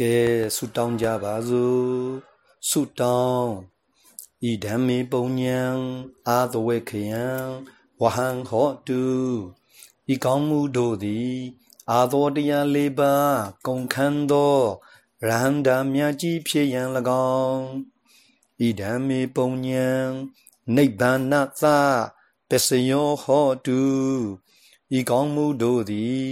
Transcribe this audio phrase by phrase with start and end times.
[0.00, 0.18] ကဲ
[0.56, 1.90] ဆုတောင်းကြပါစို့
[2.68, 3.52] ဆုတောင်း
[4.50, 5.60] ဤဓမ္မေပုံညံ
[6.28, 7.26] အာသဝေခယံ
[8.00, 9.04] ဝဟံဟောတု
[10.12, 11.36] ဤကောင်းမှုတို့သည်
[11.90, 13.36] အာသောတရားလေးပါး
[13.66, 14.56] ကုန်ခန်းသော
[15.26, 16.88] ရဟန္တာမြတ်ကြီးဖြစ်ရန်၎
[17.42, 17.64] င်း
[18.66, 19.88] ဤဓမ္မေပုံညံ
[20.76, 21.34] နိဗ္ဗာန်သ
[22.48, 23.82] ပစ္စယောဟောတု
[24.98, 26.24] ဤကောင်းမှုတို့သည်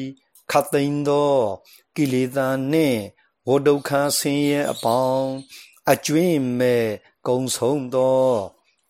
[0.51, 1.37] ခတ်သိမ်းသော
[1.95, 3.01] ကိလေသာနှင့်
[3.49, 5.31] ဝဒုက္ခဆင်းရဲအပေါင်း
[5.93, 6.87] အကျွင့်မဲ့
[7.29, 8.29] ကုံဆုံးသော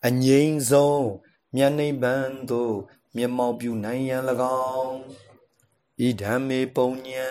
[0.06, 1.06] အငြိမ်းဆုံး
[1.54, 2.74] မြတ်နိဗ္ဗာန်သို့
[3.16, 4.22] မျက်မှောက်ပြုနိုင်ရန်၎
[4.76, 4.96] င်း
[6.06, 7.28] ဤဓမ္မေပုံညံ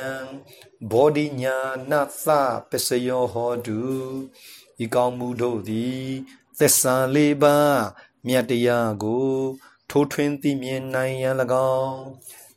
[0.91, 1.57] ဘောဓိညာ
[1.91, 1.93] န
[2.25, 2.27] သ
[2.69, 3.81] ပစ္စယောဟောတု
[4.83, 6.05] ဤကောင်းမှုတို့သည်
[6.59, 7.81] သစ္စာလေးပါး
[8.27, 9.31] မြတ်တရားကို
[9.89, 11.35] ထိုးထွင်းသိမြင်နိုင်ရန်၎
[11.77, 11.99] င်း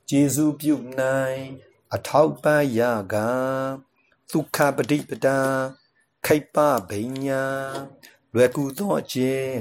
[0.08, 1.40] ကျေစုပြုနိုင်
[1.94, 2.80] အထောက်ပံ့ရ
[3.14, 3.16] က
[4.32, 5.38] ဒုက္ခပฏิပဒာ
[6.26, 6.56] ခိပ္ပ
[6.88, 7.44] ဗိညာ
[8.34, 9.54] လွယ်ကူသောအခြင်း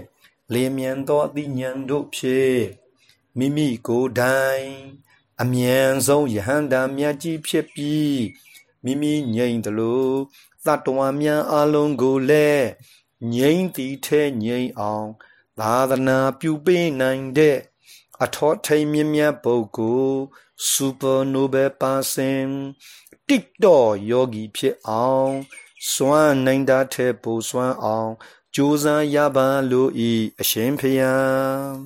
[0.54, 2.62] လင်းမြန်သောအသိဉာဏ်တို့ဖြင့်
[3.38, 4.70] မိမိကိုယ်တိုင်
[5.42, 8.20] အမြန်ဆုံးယဟန္တာမြတ်ကြီးဖြစ်ပြီး
[8.84, 10.10] မိမိငြိမ်သလို
[10.66, 12.68] သတ္တဝါများအလုံးကိုလည်း
[13.34, 15.10] ငြိမ်သည်ထဲငြိမ်အောင်
[15.60, 17.58] သာသနာပြုပေးနိုင်တဲ့
[18.24, 20.20] အထောထိန်မြင့်မြတ်ပုဂ္ဂိုလ်
[20.72, 22.48] super noble person
[23.30, 25.34] တိတော့ယောဂီဖြစ်အောင်
[25.92, 28.12] စွမ်းနိုင်တာထဲပိုစွမ်းအောင်
[28.56, 31.70] ကြိုးစားရပါလို့ဤအရှင်ဖျား